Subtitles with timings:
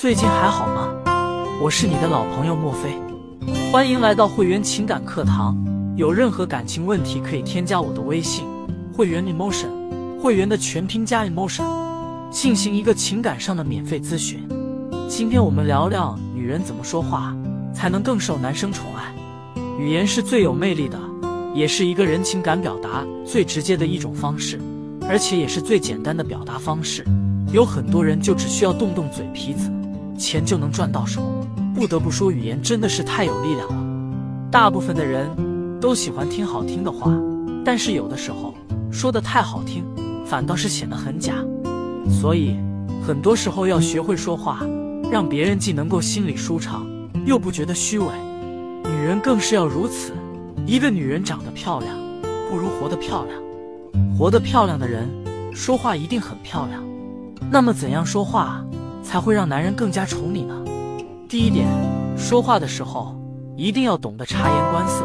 [0.00, 0.94] 最近还好吗？
[1.60, 2.96] 我是你的老朋友莫非，
[3.72, 5.58] 欢迎来到会员情感课堂。
[5.96, 8.44] 有任何感情问题可以添加我的微信，
[8.94, 9.66] 会员 emotion，
[10.20, 11.64] 会员的全拼加 emotion，
[12.30, 14.48] 进行一个情感上的免费咨询。
[15.08, 17.34] 今天我们聊聊女人怎么说话
[17.74, 19.12] 才能更受男生宠爱。
[19.80, 20.96] 语言是最有魅力的，
[21.52, 24.60] 也是一个人情感表达最直接的一种方式，
[25.08, 27.04] 而且也是最简单的表达方式。
[27.50, 29.68] 有很多人就只需要动动嘴皮子。
[30.18, 31.22] 钱就能赚到手，
[31.74, 34.50] 不得不说，语言真的是太有力量了。
[34.50, 35.30] 大部分的人
[35.80, 37.12] 都喜欢听好听的话，
[37.64, 38.52] 但是有的时候
[38.90, 39.84] 说的太好听，
[40.26, 41.34] 反倒是显得很假。
[42.10, 42.56] 所以，
[43.06, 44.66] 很多时候要学会说话，
[45.10, 46.86] 让别人既能够心里舒畅，
[47.24, 48.06] 又不觉得虚伪。
[48.84, 50.12] 女人更是要如此。
[50.66, 51.96] 一个女人长得漂亮，
[52.50, 53.38] 不如活得漂亮。
[54.18, 55.08] 活得漂亮的人，
[55.54, 56.82] 说话一定很漂亮。
[57.50, 58.64] 那么，怎样说话？
[59.08, 60.54] 才会让男人更加宠你呢。
[61.26, 61.66] 第一点，
[62.14, 63.16] 说话的时候
[63.56, 65.02] 一定要懂得察言观色。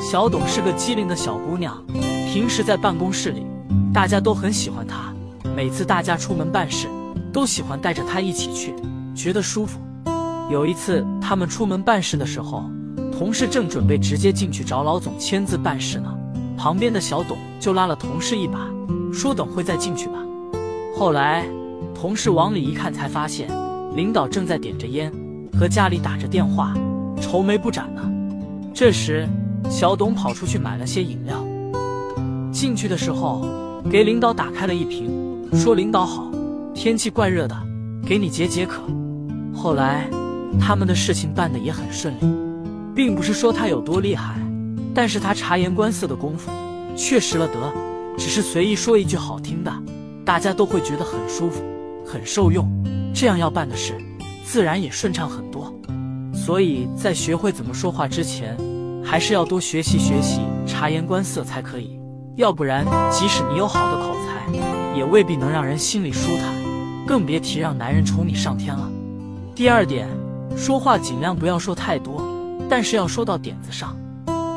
[0.00, 1.84] 小董是个机灵的小姑娘，
[2.32, 3.44] 平时在办公室里，
[3.92, 5.12] 大家都很喜欢她。
[5.56, 6.86] 每次大家出门办事，
[7.32, 8.72] 都喜欢带着她一起去，
[9.16, 9.80] 觉得舒服。
[10.48, 12.62] 有一次，他们出门办事的时候，
[13.18, 16.16] 同事正准备直接进去找老总签字办事呢，
[16.56, 18.60] 旁边的小董就拉了同事一把，
[19.12, 20.18] 说：“等会再进去吧。”
[20.96, 21.44] 后来。
[21.94, 23.48] 同事往里一看，才发现
[23.94, 25.10] 领导正在点着烟，
[25.58, 26.74] 和家里打着电话，
[27.20, 28.02] 愁眉不展呢。
[28.74, 29.26] 这时，
[29.70, 31.42] 小董跑出去买了些饮料，
[32.52, 33.46] 进去的时候
[33.90, 35.08] 给领导打开了一瓶，
[35.54, 36.30] 说：“领导好，
[36.74, 37.56] 天气怪热的，
[38.04, 38.82] 给你解解渴。”
[39.54, 40.10] 后来，
[40.60, 42.26] 他们的事情办得也很顺利，
[42.94, 44.34] 并不是说他有多厉害，
[44.92, 46.50] 但是他察言观色的功夫
[46.96, 47.72] 确实了得，
[48.18, 49.72] 只是随意说一句好听的，
[50.24, 51.62] 大家都会觉得很舒服。
[52.06, 52.68] 很受用，
[53.14, 53.94] 这样要办的事
[54.44, 55.72] 自然也顺畅很多。
[56.32, 58.56] 所以在学会怎么说话之前，
[59.02, 61.98] 还是要多学习学习，察言观色才可以。
[62.36, 66.52] 要不然，即使你有好的口才，也未必能让人心里舒坦，
[67.06, 68.90] 更别提让男人宠你上天了。
[69.54, 70.08] 第二点，
[70.56, 72.22] 说话尽量不要说太多，
[72.68, 73.96] 但是要说到点子上。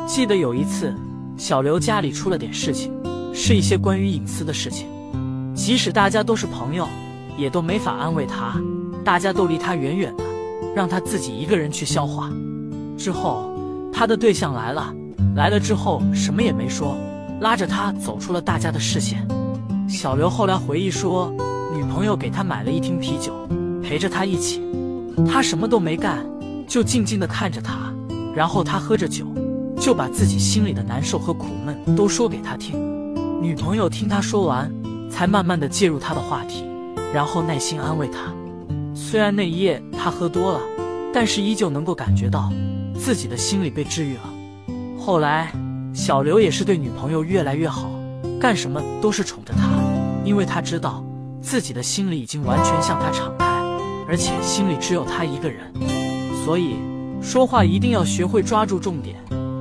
[0.06, 0.92] 记得有一次，
[1.36, 2.92] 小刘家里出了点事情，
[3.32, 4.88] 是一些关于隐私的事情，
[5.54, 6.88] 即使大家都是朋友。
[7.38, 8.60] 也都没法安慰他，
[9.04, 10.24] 大家都离他远远的，
[10.74, 12.28] 让他自己一个人去消化。
[12.98, 13.48] 之后，
[13.92, 14.92] 他的对象来了，
[15.36, 16.96] 来了之后什么也没说，
[17.40, 19.24] 拉着他走出了大家的视线。
[19.88, 21.32] 小刘后来回忆说，
[21.72, 23.32] 女朋友给他买了一听啤酒，
[23.82, 24.60] 陪着他一起，
[25.30, 26.26] 他什么都没干，
[26.66, 27.94] 就静静的看着他，
[28.34, 29.24] 然后他喝着酒，
[29.78, 32.76] 就把自己心里的难受和苦闷都说给他听。
[33.40, 34.68] 女朋友听他说完，
[35.08, 36.64] 才慢慢的介入他的话题。
[37.12, 38.32] 然后耐心安慰他，
[38.94, 40.60] 虽然那一夜他喝多了，
[41.12, 42.52] 但是依旧能够感觉到
[42.94, 44.22] 自己的心里被治愈了。
[44.98, 45.50] 后来，
[45.94, 47.90] 小刘也是对女朋友越来越好，
[48.38, 49.60] 干什么都是宠着她，
[50.24, 51.02] 因为他知道
[51.40, 53.46] 自己的心里已经完全向她敞开，
[54.06, 55.72] 而且心里只有她一个人。
[56.44, 56.76] 所以，
[57.22, 59.16] 说话一定要学会抓住重点，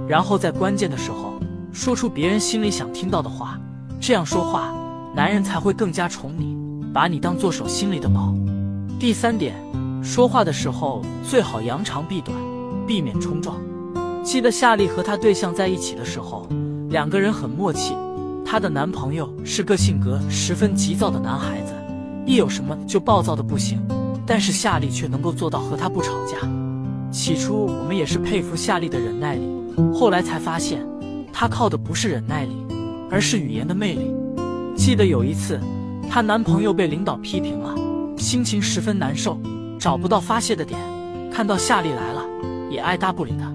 [0.07, 1.33] 然后在关键的时候
[1.71, 3.57] 说出别人心里想听到的话，
[4.01, 4.73] 这样说话，
[5.15, 6.57] 男人才会更加宠你。
[6.93, 8.33] 把你当做手心里的宝。
[8.99, 9.55] 第三点，
[10.03, 12.35] 说话的时候最好扬长避短，
[12.87, 13.57] 避免冲撞。
[14.23, 16.47] 记得夏丽和她对象在一起的时候，
[16.89, 17.95] 两个人很默契。
[18.43, 21.73] 她的男朋友是个性格十分急躁的男孩子，
[22.25, 23.79] 一有什么就暴躁的不行。
[24.25, 26.37] 但是夏丽却能够做到和他不吵架。
[27.11, 29.47] 起初我们也是佩服夏丽的忍耐力，
[29.93, 30.85] 后来才发现，
[31.31, 32.51] 她靠的不是忍耐力，
[33.09, 34.13] 而是语言的魅力。
[34.75, 35.59] 记得有一次。
[36.09, 37.75] 她男朋友被领导批评了，
[38.17, 39.37] 心情十分难受，
[39.79, 40.79] 找不到发泄的点。
[41.31, 42.25] 看到夏丽来了，
[42.71, 43.45] 也爱搭不理的。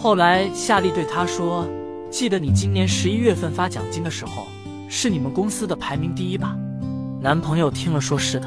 [0.00, 1.66] 后来夏丽对他说
[2.08, 4.46] ：“记得你今年十一月份发奖金的时候，
[4.88, 6.56] 是你们公司的排名第一吧？”
[7.20, 8.46] 男朋友听了说是的。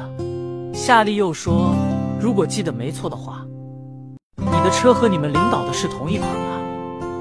[0.72, 1.74] 夏丽又说
[2.18, 3.44] ：“如果记得没错的话，
[4.38, 6.60] 你的车和你们领导的是同一款吧？”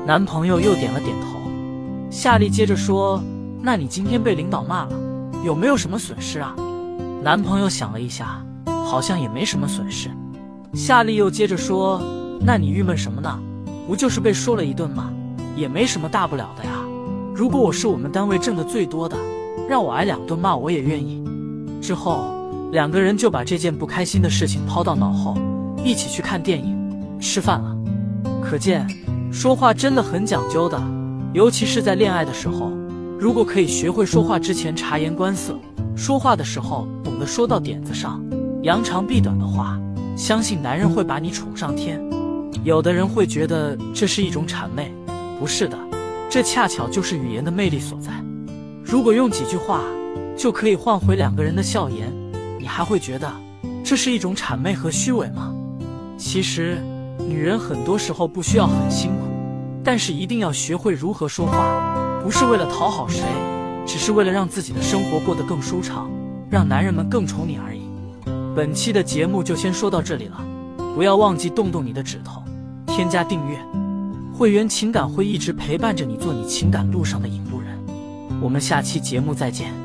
[0.08, 1.38] 男朋友又点了点头。
[2.10, 3.22] 夏丽接着说
[3.62, 4.92] ：“那你今天被领导骂了？”
[5.44, 6.56] 有没有什么损失啊？
[7.24, 8.40] 男朋友想了一下，
[8.86, 10.10] 好像也没什么损失。
[10.74, 12.00] 夏丽又接着说
[12.40, 13.40] ：“那你郁闷什么呢？
[13.88, 15.12] 不就是被说了一顿吗？
[15.56, 16.72] 也没什么大不了的呀。
[17.34, 19.18] 如果我是我们单位挣的最多的，
[19.68, 21.24] 让我挨两顿骂我也愿意。”
[21.82, 22.36] 之后，
[22.72, 25.36] 两个人就把这件不开心的事情抛到脑后，
[25.84, 27.76] 一起去看电影、吃饭了。
[28.44, 28.88] 可见，
[29.32, 30.80] 说话真的很讲究的，
[31.34, 32.72] 尤其是在恋爱的时候。
[33.22, 35.56] 如果可以学会说话之前察言观色，
[35.96, 38.20] 说话的时候懂得说到点子上，
[38.64, 39.80] 扬长避短的话，
[40.18, 42.02] 相信男人会把你宠上天。
[42.64, 44.92] 有的人会觉得这是一种谄媚，
[45.40, 45.78] 不是的，
[46.32, 48.12] 这恰巧就是语言的魅力所在。
[48.84, 49.84] 如果用几句话
[50.36, 52.12] 就可以换回两个人的笑颜，
[52.60, 53.32] 你还会觉得
[53.84, 55.54] 这是一种谄媚和虚伪吗？
[56.18, 56.82] 其实，
[57.20, 59.28] 女人很多时候不需要很辛苦，
[59.84, 61.81] 但是一定要学会如何说话，
[62.24, 63.24] 不是为了讨好谁，
[63.86, 66.10] 只是为了让自己的生活过得更舒畅，
[66.50, 67.82] 让男人们更宠你而已。
[68.56, 70.40] 本期的节目就先说到这里了，
[70.96, 72.44] 不要忘记动动你的指头，
[72.86, 73.58] 添加订阅。
[74.34, 77.78] 会员情感会一直陪伴着你，做你情感路上的引路人。
[78.42, 79.81] 我们下期节目再见。